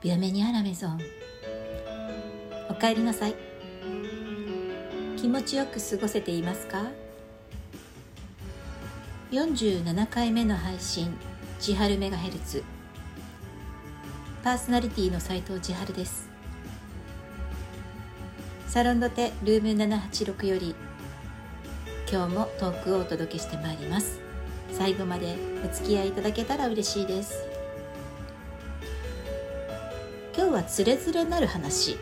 [0.00, 1.00] ビアメニアラメゾン
[2.70, 3.34] おかえりなさい。
[5.16, 6.84] 気持ちよく過ごせていますか
[9.32, 11.12] ？47回目の配信
[11.58, 12.62] 千春メガヘルツ。
[14.44, 16.30] パーソナリティの斉藤千春です。
[18.68, 20.76] サロンドテルーム786より
[22.08, 24.20] 今日もトークをお届けしてまいります。
[24.70, 25.34] 最後まで
[25.68, 27.57] お付き合いいただけたら嬉しいです。
[30.58, 31.96] はつれづれなる話。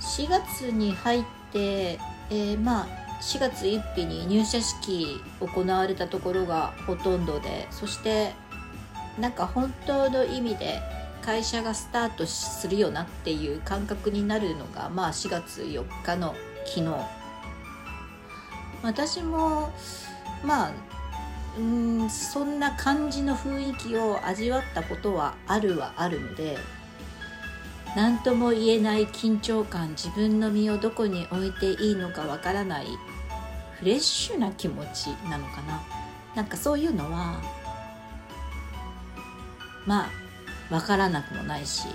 [0.00, 1.98] 4月に入って、
[2.30, 2.86] えー、まあ
[3.22, 5.06] 4月1日に入社式
[5.40, 8.32] 行われたところがほとんどでそして
[9.18, 10.80] なんか本当の意味で
[11.22, 16.34] 会社がスタートするよなっていう感覚になるのが、まあ、4月4日の
[16.66, 16.94] 昨日。
[18.82, 19.72] 私も
[20.44, 20.93] まあ
[21.58, 26.58] うんそんな感じの雰囲気を味わったことはあるはあるので
[27.94, 32.86] 何とも言えない緊張感自分の身をどこに置いていいのかわからない
[33.78, 35.82] フレッシュな気持ちなのかな。
[36.34, 37.40] なんかそういうのは
[39.86, 40.06] ま
[40.70, 41.86] あわからなくもないし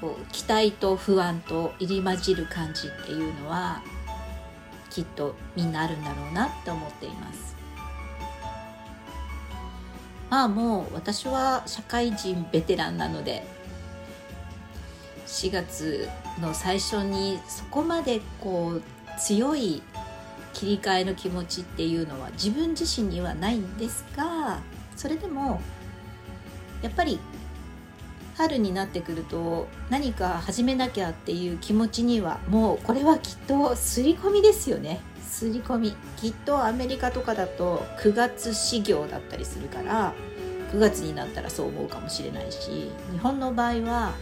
[0.00, 3.82] こう期待と不安と入り混じる感じっていうのは
[4.88, 7.59] きっとみんなあるんだろうなって思っています。
[10.30, 13.44] まあもう私は社会人ベテランなので
[15.26, 16.08] 4月
[16.40, 18.82] の最初にそこまでこう
[19.18, 19.82] 強い
[20.52, 24.60] 切り替えの気持ちっていうのは自分自身にはないんですが
[24.96, 25.60] それでも
[26.82, 27.18] やっぱり
[28.36, 35.00] 春になってくると何か始めなきゃっていう気持ちにはもうこれはきっと刷り込みですよね。
[35.30, 40.12] 刷り込みきっとアメリカとかだと9月始業だったりするから
[40.72, 44.14] 9月になったらそう思うかもしれないし日本の場合は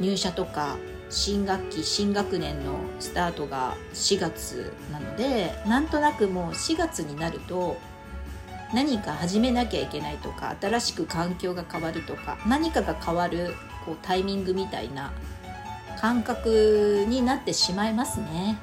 [0.00, 0.76] 入社とか
[1.10, 7.76] 新学期新学年のスタートが4月なのでなんとなくもう4月になると
[8.72, 13.54] 何か始めなきゃいけないとか新しく環境が変わるとか何かが変わる
[13.84, 15.12] こうタイミングみたいな
[16.00, 18.58] 感覚になってしまいますね。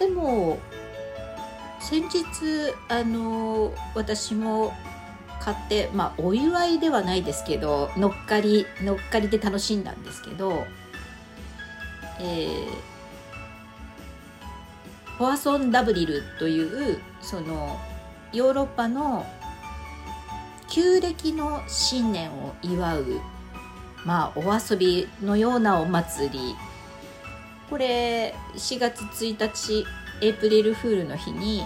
[0.00, 0.58] でも
[1.78, 2.24] 先日
[2.88, 4.72] あの私も
[5.40, 10.64] 買ってまあお祝いではないですけど乗っかり乗っかりで楽しんだんですけど、
[12.18, 12.66] えー、
[15.18, 17.78] フォアソン・ダブリルというその
[18.32, 19.26] ヨーロッパの
[20.70, 23.20] 旧暦の新年を祝う
[24.06, 26.54] まあお遊びのようなお祭り
[27.70, 29.86] これ4月1日
[30.20, 31.64] エイプリルフールの日に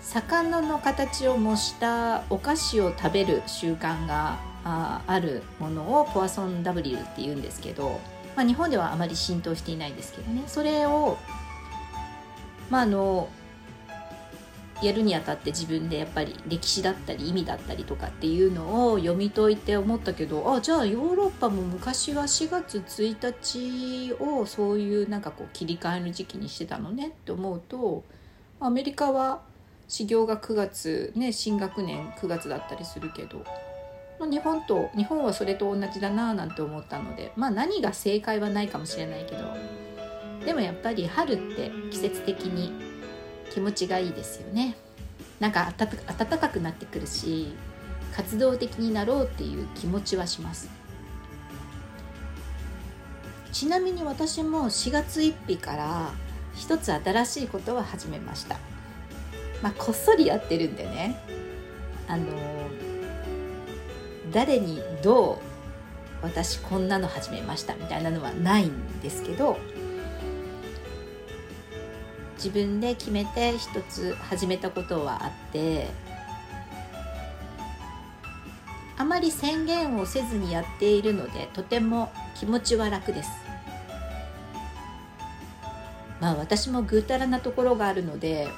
[0.00, 7.98] 魚の形を模したお菓子を食べる習慣があるものをポアソンダブリルっていうんですけど、
[8.36, 10.42] まあ、日本ではあまり浸透していないですけどね。
[10.46, 11.16] それを
[12.68, 13.28] まあの
[14.82, 28.04] やるにあたって自分でやっぱり歴史だったり意味だったりとかっていうのを読み解いて思ったけどあじゃあヨーロッパも昔は4月1日をそういうなんかこう切り替えの時期にしてたのねって思うと
[28.58, 29.42] アメリカは
[29.86, 33.44] 始業が9月ね新学年9月だったりするけど、
[34.20, 39.44] 日本と日本はそれと同じだななんて思ったのでまあ何が正解はないかもしれないけど
[40.44, 42.89] でもやっぱり春って季節的に
[43.50, 44.76] 気持ちがいいですよね。
[45.38, 45.88] なんか暖
[46.38, 47.52] かくなってくるし
[48.14, 50.68] 活動的になろうっていう気持ちはします。
[53.52, 56.10] ちなみに私も4月1日から
[56.54, 58.58] 一つ新しいことを始めました。
[59.62, 61.20] まあこっそりやってるんでね。
[62.08, 62.26] あの
[64.32, 65.38] 誰にどう
[66.22, 69.58] 私こんなの始めましたみたいなのはないんですけど
[72.42, 75.88] 自分で決めて一つ始めたことはあって
[78.96, 83.30] あまり宣言をせずにやっているのでとても気持ちは楽です。
[86.18, 88.48] まあ私もぐうたらなところがあるので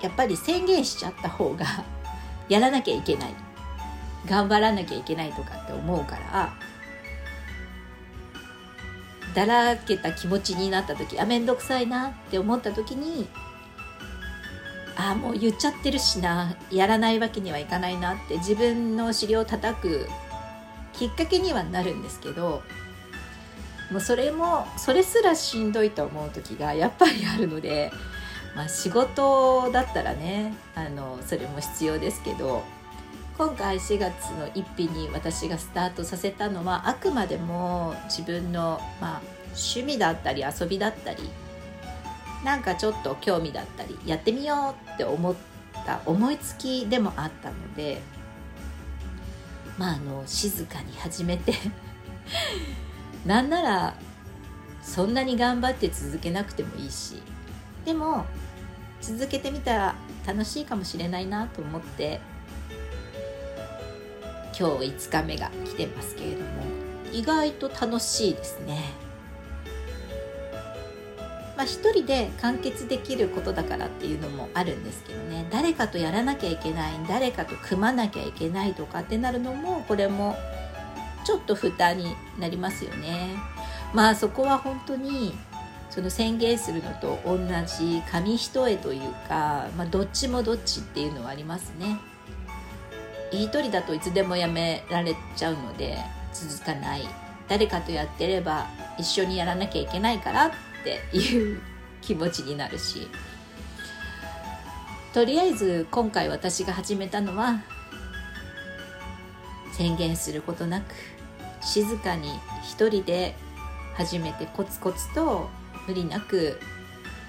[0.00, 1.66] やっぱり宣言しちゃった方が
[2.48, 3.34] やらなきゃいけない
[4.26, 6.54] 頑張らなきゃいけないとかって思うから
[9.36, 13.28] だらけた気持ちになった時あ面倒くさいなって思った時に
[14.96, 20.08] ああもう言っちゃってるしなやらないわけにはいかないなって自分のお尻を叩く
[20.94, 22.62] きっかけにはなるんですけど
[23.92, 27.92] もうそれもそれすらしんどいと思う時がやっぱりあるので
[28.56, 32.64] まあ、仕事だったらねあのそれも必要ですけど
[33.38, 41.28] 今回4月の1日に私がスタートさせたのはあくまでも自分の、まあ、趣味だったり遊びだったり
[42.42, 45.34] なんかちょっと興味だったりやってみようって思っ
[45.84, 48.00] た思いつきでもあったので
[49.76, 51.52] まああの静かに始めて
[53.26, 53.94] なんなら
[54.80, 57.22] そんなに頑張って続けなくてもいいし
[57.84, 58.24] でも
[59.02, 59.94] 続けてみたら
[60.26, 62.20] 楽しいかもしれないなと思って
[64.58, 66.46] 今日5日目が来てますけれども
[67.12, 68.80] 意外と楽しいですね。
[71.56, 80.36] まあ、一人で完結できることだからっていうのもあるんですけどね誰かとやらなきゃいけない誰かと組まなきゃいけないとかってなるのもこれも
[81.24, 83.36] ちょっと負担になりますよね。
[83.94, 85.34] まあそこは本当に
[85.88, 91.98] その宣言するのと同じ紙一重というか、まあ、どっちもどっちっていうのはありますね。
[93.32, 95.98] 言い取りだといつでもやめられちゃうので
[96.32, 97.08] 続かない。
[97.48, 98.66] 誰かとやってれば
[98.98, 100.50] 一緒にやらなきゃいけないからっ
[100.84, 101.60] ていう
[102.02, 103.08] 気持ちになるし。
[105.12, 107.62] とりあえず今回私が始めたのは
[109.72, 110.94] 宣言することなく
[111.62, 113.34] 静かに一人で
[113.94, 115.48] 始めてコツコツと
[115.88, 116.60] 無理なく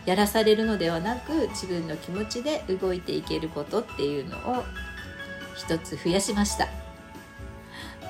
[0.05, 4.63] やらされるのではなく自分の気持ちで動いていけることっていうのを
[5.57, 6.67] 一つ増やしました。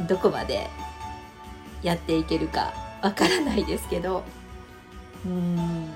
[0.07, 0.67] どこまで
[1.81, 4.23] やっていけるかわからないですけど。
[5.25, 5.89] うん。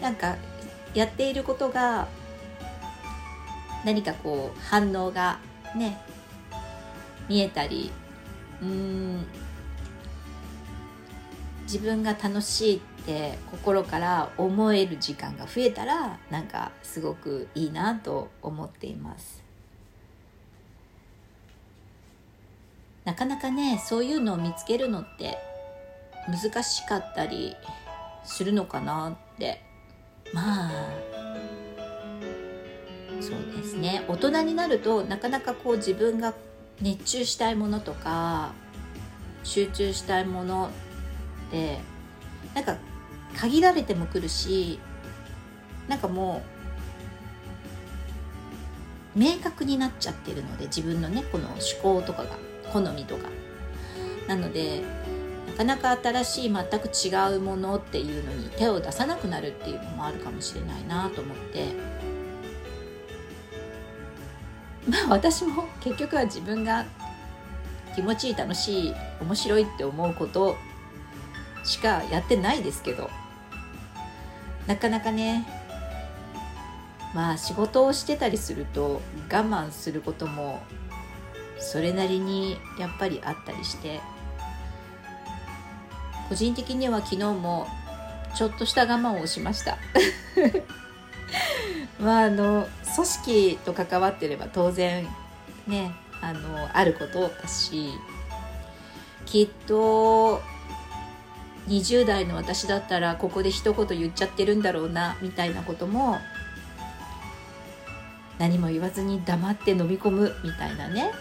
[0.00, 0.36] なんか
[0.94, 2.06] やっていることが
[3.84, 5.38] 何かこう反応が
[5.74, 6.00] ね
[7.28, 7.90] 見えたり
[8.60, 9.26] うん。
[11.62, 19.41] 自分が楽しいって心から思える時間が増えたらなんかすごくいいなと思っています。
[23.04, 25.38] なかなかねそういうのを見つけるのって
[26.28, 27.56] 難しかったり
[28.24, 29.60] するのかなって。
[30.32, 30.70] まあ
[33.20, 34.04] そうですね。
[34.08, 36.34] 大人になるとなかなかこう自分が
[36.80, 38.52] 熱中したいものとか
[39.44, 40.70] 集中したいもの
[41.48, 41.78] って
[42.54, 42.76] なんか
[43.36, 44.80] 限られてもくるし
[45.88, 46.42] なんかも
[49.14, 52.51] う明確になっちゃってるので自分のねこの思考とかが。
[52.72, 53.28] 好みとか。
[54.28, 54.82] なので
[55.48, 61.66] なかなか新しい全く違うものっていうのに手を出さなくなるっていうのもあるかもしれないなと思って。
[64.88, 66.84] まあ私も結局は自分が
[67.94, 70.56] 気持ちいい楽しい面白いって思うこと
[71.64, 73.10] しかやってないですけど。
[74.66, 75.46] なかなかね
[77.14, 79.00] まあ仕事をしてたりすると
[79.30, 80.62] 我慢することも
[81.62, 84.00] それなりにやっぱりあったりして
[86.28, 87.66] 個人的には昨日も
[88.34, 89.76] ちょっとした我慢をしました。
[92.00, 95.06] まああの組織と関わってれば当然
[95.66, 97.90] ねあのあることだし
[99.26, 100.42] きっと
[101.68, 106.18] 20代の私だったらここで一言言っちゃってるんだろうなみたいなことも
[108.42, 111.12] 何も言わずに黙って飲み込むみたいなね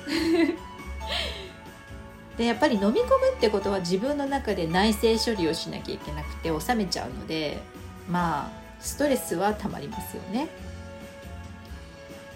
[2.36, 7.60] でやっぱり飲み込むってことは自分の中で内省処理をしなきゃいけなくて収めちゃうので
[8.10, 10.48] まあストレスはたまりますよね。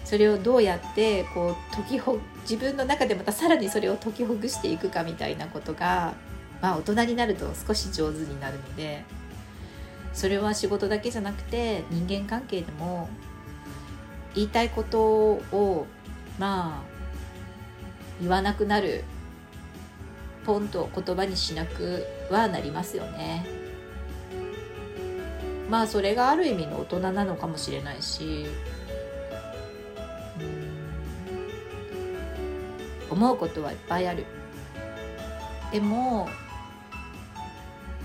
[0.04, 6.14] それをどうやってこう解きほ自分の中でまたさらにそれを解きほぐしていくかみたいなことが、
[6.62, 9.02] まあ、大人になると少し上手になるので
[10.12, 13.08] それは仕事だけじゃなくて人間関係でも
[14.36, 15.86] 言いたいことを
[16.38, 16.96] まあ
[18.20, 19.02] 言わなくなる
[20.44, 23.44] ポンと言葉にしなくはなりますよね。
[25.68, 28.46] まあそれがある意味の大人なのかもしれないし
[33.10, 34.26] 思うことはいっぱいある
[35.72, 36.28] でも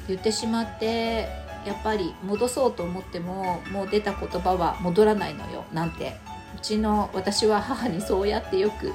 [0.08, 1.28] 言ってしまって
[1.66, 6.18] やっぱり戻そうと思ってももう出た言葉は戻らないのよなんて
[6.56, 8.94] うちの私は母にそうやってよく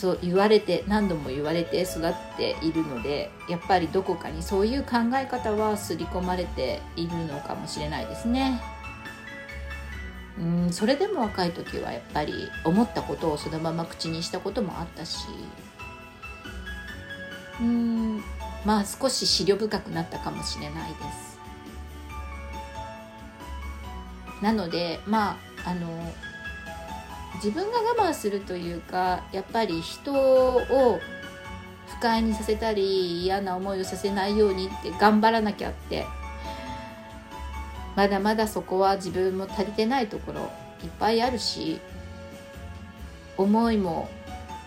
[0.00, 8.62] そう言われて何度も言われて育っているのでやっぱりどこかにそういう考え方は刷り込まれているのかもしれないですね。
[10.38, 12.32] うんそれでも若い時はやっぱり
[12.64, 15.26] 思ったことをそのまま口にしたこともあったし
[17.60, 18.22] うん
[18.64, 21.30] まあ少し思慮深くなったかもしれないです。
[24.42, 25.86] なのでまああの
[27.36, 31.00] 自分が我慢するというかやっぱり人を
[31.86, 36.06] 不快にさせたり嫌な思いをさせないようにって頑張らなきゃって
[37.96, 40.40] まだまだそこは自分も足りてないところ
[40.82, 41.80] いっぱいあるし
[43.36, 44.08] 思いも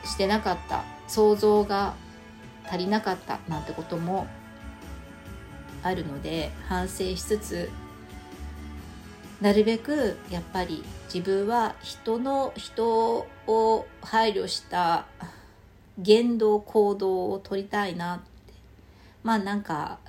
[0.05, 1.95] してなかった想像が
[2.73, 4.25] 足りなかったなんてことも
[5.83, 7.69] あるので反省しつつ
[9.39, 15.05] なるべくやっぱり自分は人の人を配慮した
[15.99, 18.23] 言動行動を取りたいなって。
[19.21, 19.99] まあなんか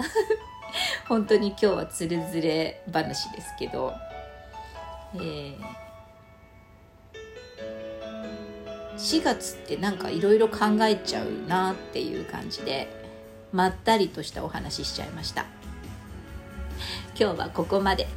[1.07, 3.93] 本当に今日はつるずれ話ですけど、
[5.15, 5.84] えー、
[8.97, 12.89] 4月ってなんかいろいろ考えちゃうなっていう感じで
[13.53, 15.47] まったりとしたお話ししちゃいました。
[17.19, 18.09] 今日はここまで。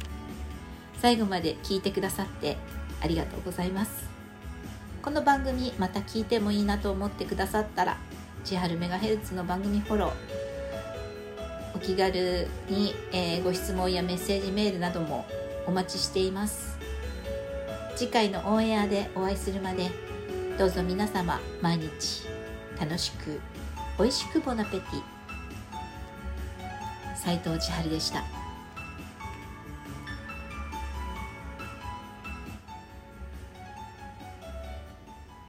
[1.00, 2.56] 最後まで聞いてくださって
[3.00, 4.08] ありがとうございます。
[5.00, 7.96] この番組また聞いてもいいなと思ってくださったら
[8.44, 10.12] 千春メガヘルツの番組フォロー
[11.76, 15.24] お気軽に、えー、ご質問やメッセージメールなども
[15.66, 16.76] お待ちしています。
[17.94, 19.90] 次回のオンエアでお会いするまで
[20.58, 22.26] どうぞ皆様毎日
[22.80, 23.40] 楽しく
[23.96, 25.02] 美味しくボナペティ
[27.16, 28.37] 斉藤千春でした。